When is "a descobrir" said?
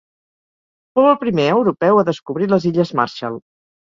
1.99-2.49